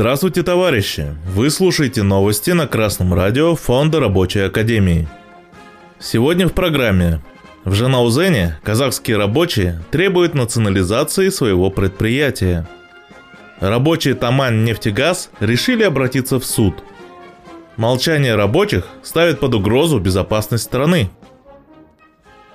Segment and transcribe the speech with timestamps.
[0.00, 1.14] Здравствуйте, товарищи!
[1.26, 5.06] Вы слушаете новости на Красном радио Фонда Рабочей Академии.
[5.98, 7.20] Сегодня в программе.
[7.64, 12.66] В Жанаузене казахские рабочие требуют национализации своего предприятия.
[13.60, 16.82] Рабочие Тамань нефтегаз решили обратиться в суд.
[17.76, 21.10] Молчание рабочих ставит под угрозу безопасность страны.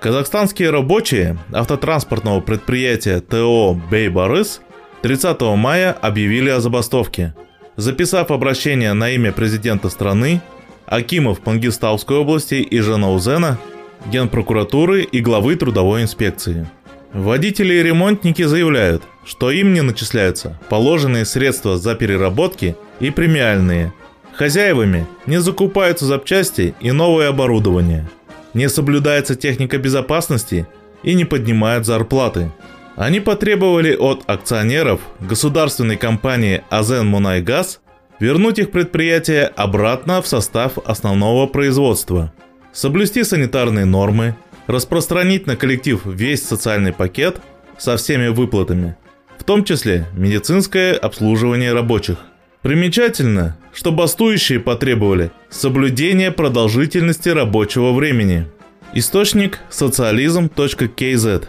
[0.00, 4.62] Казахстанские рабочие автотранспортного предприятия ТО «Бейбарыс»
[5.06, 7.32] 30 мая объявили о забастовке.
[7.76, 10.40] Записав обращение на имя президента страны,
[10.86, 13.58] Акимов Мангистауской области и Жанаузена,
[14.06, 16.66] Генпрокуратуры и главы трудовой инспекции.
[17.12, 23.92] Водители и ремонтники заявляют, что им не начисляются положенные средства за переработки и премиальные.
[24.34, 28.08] Хозяевами не закупаются запчасти и новое оборудование.
[28.54, 30.66] Не соблюдается техника безопасности
[31.02, 32.50] и не поднимают зарплаты–
[32.96, 37.80] они потребовали от акционеров государственной компании «Азен Мунайгаз»
[38.18, 42.32] вернуть их предприятие обратно в состав основного производства,
[42.72, 44.34] соблюсти санитарные нормы,
[44.66, 47.36] распространить на коллектив весь социальный пакет
[47.76, 48.96] со всеми выплатами,
[49.38, 52.16] в том числе медицинское обслуживание рабочих.
[52.62, 58.46] Примечательно, что бастующие потребовали соблюдения продолжительности рабочего времени.
[58.94, 61.46] Источник социализм.kz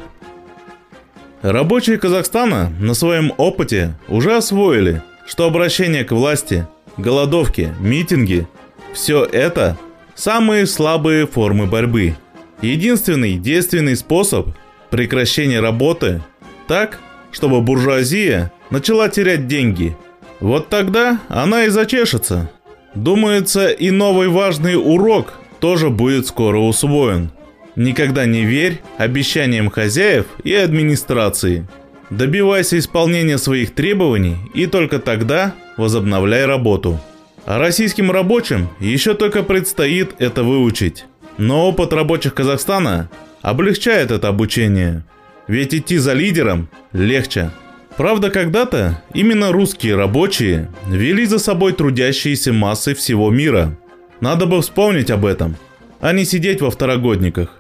[1.42, 8.48] Рабочие Казахстана на своем опыте уже освоили, что обращение к власти, голодовки, митинги–
[8.94, 9.78] все это
[10.16, 12.16] самые слабые формы борьбы.
[12.64, 14.50] Единственный действенный способ
[14.90, 16.24] прекращения работы
[16.68, 17.00] так,
[17.32, 19.96] чтобы буржуазия начала терять деньги.
[20.40, 22.50] Вот тогда она и зачешется.
[22.96, 27.30] Думается, и новый важный урок тоже будет скоро усвоен–
[27.78, 31.68] Никогда не верь обещаниям хозяев и администрации.
[32.10, 37.00] Добивайся исполнения своих требований и только тогда возобновляй работу.
[37.46, 41.06] А российским рабочим еще только предстоит это выучить.
[41.38, 43.12] Но опыт рабочих Казахстана
[43.44, 45.06] облегчает это обучение.
[45.48, 47.52] Ведь идти за лидером легче.
[47.96, 53.78] Правда, когда-то именно русские рабочие вели за собой трудящиеся массы всего мира.
[54.20, 55.58] Надо бы вспомнить об этом,
[56.00, 57.57] а не сидеть во второгодниках.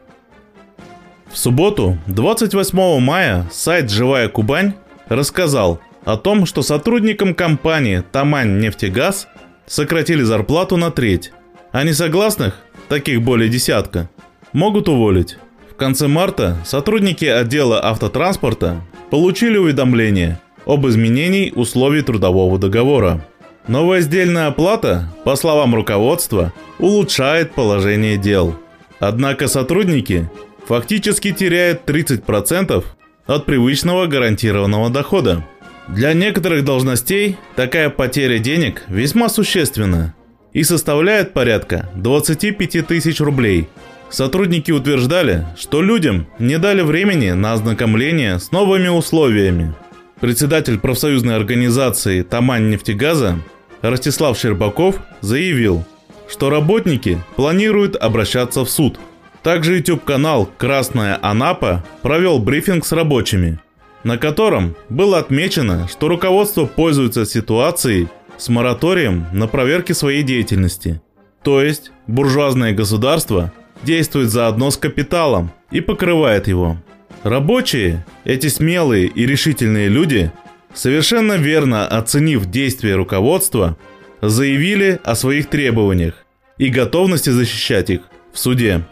[1.32, 4.74] В субботу, 28 мая, сайт «Живая Кубань»
[5.10, 9.28] рассказал о том, что сотрудникам компании «Тамань нефтегаз»
[9.66, 11.34] сократили зарплату на треть,
[11.72, 12.56] а несогласных,
[12.88, 14.10] таких более десятка,
[14.54, 15.38] могут уволить.
[15.70, 23.24] В конце марта сотрудники отдела автотранспорта получили уведомление об изменении условий трудового договора.
[23.68, 28.56] Новая сдельная оплата, по словам руководства, улучшает положение дел.
[29.00, 30.30] Однако сотрудники
[30.68, 32.84] фактически теряет 30%
[33.26, 35.46] от привычного гарантированного дохода.
[35.88, 40.14] Для некоторых должностей такая потеря денег весьма существенна
[40.52, 43.70] и составляет порядка 25 тысяч рублей.
[44.10, 49.74] Сотрудники утверждали, что людям не дали времени на ознакомление с новыми условиями.
[50.20, 53.40] Председатель профсоюзной организации «Тамань нефтегаза»
[53.82, 55.86] Ростислав Щербаков заявил,
[56.28, 59.00] что работники планируют обращаться в суд–
[59.44, 63.60] также YouTube-канал «Красная Анапа» провел брифинг с рабочими,
[64.04, 71.02] на котором было отмечено, что руководство пользуется ситуацией с мораторием на проверки своей деятельности.
[71.44, 73.54] То есть буржуазное государство
[73.84, 76.78] действует заодно с капиталом и покрывает его.
[77.24, 80.32] Рабочие, эти смелые и решительные люди,
[80.74, 83.78] совершенно верно оценив действия руководства,
[84.22, 86.26] заявили о своих требованиях
[86.58, 88.02] и готовности защищать их
[88.34, 88.86] в суде.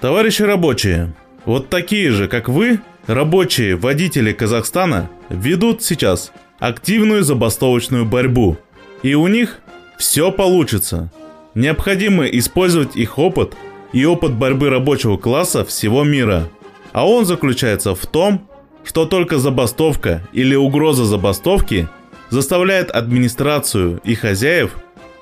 [0.00, 1.12] Товарищи рабочие,
[1.44, 2.78] вот такие же, как вы,
[3.08, 8.58] рабочие водители Казахстана ведут сейчас активную забастовочную борьбу.
[9.02, 9.58] И у них
[9.98, 11.10] все получится.
[11.56, 13.54] Необходимо использовать их опыт
[13.92, 16.48] и опыт борьбы рабочего класса всего мира.
[16.92, 18.48] А он заключается в том,
[18.84, 21.88] что только забастовка или угроза забастовки
[22.30, 24.76] заставляет администрацию и хозяев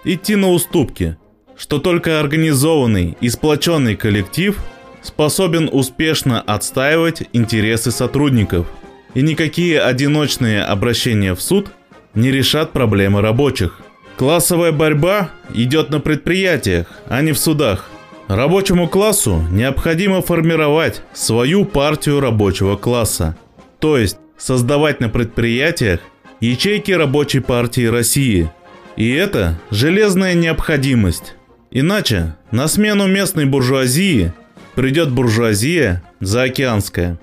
[0.04, 1.16] идти на уступки–
[1.56, 4.58] что только организованный и сплоченный коллектив
[5.02, 8.66] способен успешно отстаивать интересы сотрудников,
[9.14, 11.68] и никакие одиночные обращения в суд
[12.14, 13.80] не решат проблемы рабочих.
[14.16, 17.88] Классовая борьба идет на предприятиях, а не в судах.
[18.28, 23.36] Рабочему классу необходимо формировать свою партию рабочего класса,
[23.78, 26.00] то есть создавать на предприятиях
[26.40, 28.50] ячейки рабочей партии России.
[28.96, 31.36] И это железная необходимость.
[31.78, 34.32] Иначе на смену местной буржуазии
[34.76, 37.18] придет буржуазия заокеанская.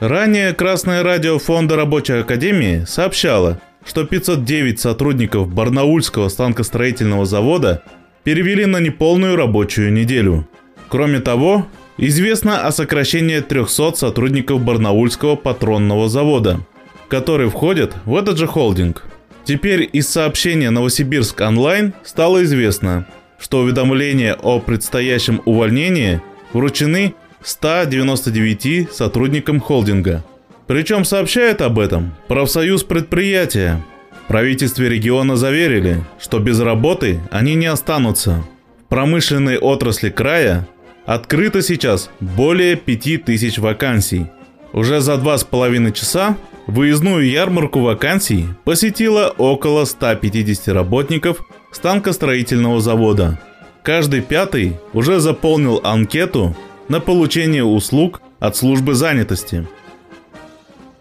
[0.00, 7.84] Ранее Красное радио Фонда Рабочей Академии сообщало, что 509 сотрудников Барнаульского станкостроительного завода
[8.24, 10.48] перевели на неполную рабочую неделю.
[10.88, 16.66] Кроме того, известно о сокращении 300 сотрудников Барнаульского патронного завода,
[17.06, 19.04] которые входят в этот же холдинг.
[19.44, 23.06] Теперь из сообщения «Новосибирск онлайн» стало известно,
[23.38, 26.22] что уведомления о предстоящем увольнении
[26.54, 30.24] вручены 199 сотрудникам холдинга.
[30.66, 33.84] Причем сообщает об этом профсоюз предприятия.
[34.28, 38.42] Правительстве региона заверили, что без работы они не останутся.
[38.86, 40.66] В промышленной отрасли края
[41.04, 44.26] открыто сейчас более 5000 вакансий.
[44.72, 53.40] Уже за два с половиной часа выездную ярмарку вакансий посетило около 150 работников станкостроительного завода.
[53.82, 56.56] Каждый пятый уже заполнил анкету
[56.88, 59.66] на получение услуг от службы занятости.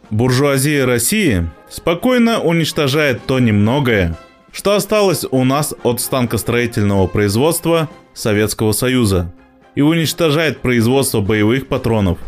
[0.09, 4.17] Буржуазия России спокойно уничтожает то немногое,
[4.51, 9.33] что осталось у нас от станкостроительного производства Советского Союза
[9.75, 12.19] и уничтожает производство боевых патронов.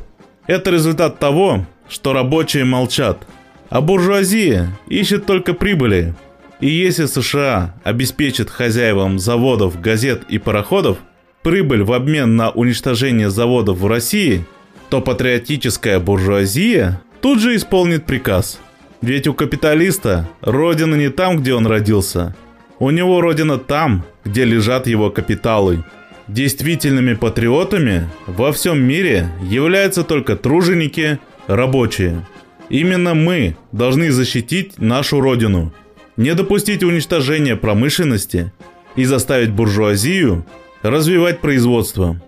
[0.48, 3.26] Это результат того, что рабочие молчат,
[3.70, 6.14] а буржуазия ищет только прибыли.
[6.60, 10.98] И если США обеспечит хозяевам заводов, газет и пароходов–
[11.46, 14.44] прибыль в обмен на уничтожение заводов в России,
[14.90, 18.60] то патриотическая буржуазия тут же исполнит приказ.
[19.04, 22.36] Ведь у капиталиста родина не там, где он родился.
[22.80, 25.84] У него родина там, где лежат его капиталы.
[26.28, 32.26] Действительными патриотами во всем мире являются только труженики, рабочие.
[32.70, 35.74] Именно мы должны защитить нашу родину,
[36.18, 38.52] не допустить уничтожения промышленности
[38.96, 40.46] и заставить буржуазию
[40.82, 42.22] развивать производство.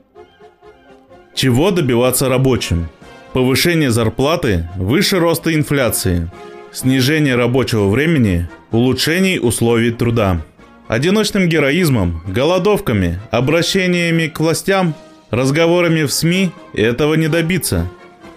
[1.34, 2.90] Чего добиваться рабочим?
[3.34, 6.32] Повышение зарплаты выше роста инфляции,
[6.72, 10.42] снижение рабочего времени, улучшений условий труда.
[10.88, 14.96] Одиночным героизмом, голодовками, обращениями к властям,
[15.30, 17.88] разговорами в СМИ этого не добиться.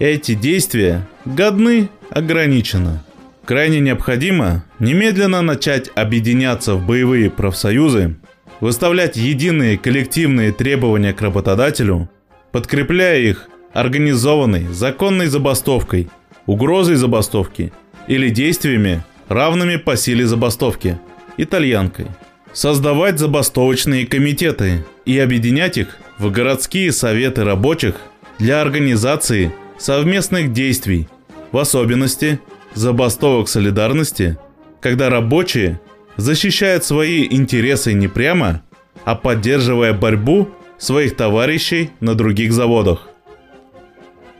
[0.01, 3.05] Эти действия годны ограниченно.
[3.45, 8.15] Крайне необходимо немедленно начать объединяться в боевые профсоюзы
[8.61, 12.09] выставлять единые коллективные требования к работодателю,
[12.51, 16.09] подкрепляя их организованной законной забастовкой,
[16.47, 17.71] угрозой забастовки
[18.07, 20.97] или действиями, равными по силе забастовки,
[21.37, 22.07] итальянкой.
[22.53, 27.97] Создавать забастовочные комитеты и объединять их в городские советы рабочих
[28.39, 31.07] для организации совместных действий,
[31.51, 32.39] в особенности
[32.75, 34.37] забастовок солидарности,
[34.79, 35.79] когда рабочие
[36.17, 38.61] защищает свои интересы не прямо,
[39.05, 43.07] а поддерживая борьбу своих товарищей на других заводах.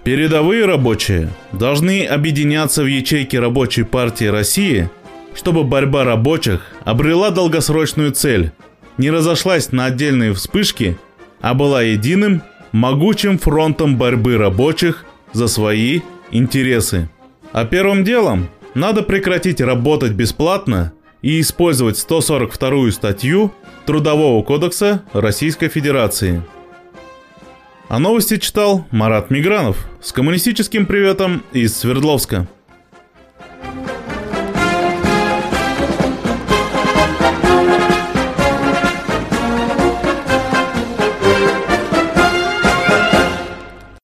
[0.04, 4.90] Передовые рабочие должны объединяться в ячейке Рабочей партии России,
[5.36, 8.52] чтобы борьба рабочих обрела долгосрочную цель,
[8.98, 10.98] не разошлась на отдельные вспышки,
[11.40, 12.42] а была единым,
[12.72, 16.01] могучим фронтом борьбы рабочих за свои
[16.31, 17.10] интересы.
[17.51, 23.53] А первым делом надо прекратить работать бесплатно и использовать 142 статью
[23.86, 26.44] Трудового кодекса Российской Федерации.
[27.89, 32.48] А новости читал Марат Мигранов с коммунистическим приветом из Свердловска.